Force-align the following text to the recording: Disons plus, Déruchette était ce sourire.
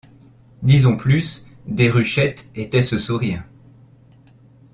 Disons 0.63 0.97
plus, 0.97 1.45
Déruchette 1.67 2.49
était 2.55 2.81
ce 2.81 2.97
sourire. 2.97 3.43